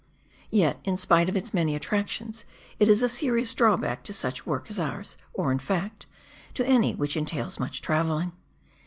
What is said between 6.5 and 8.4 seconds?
to any which entails much travelling.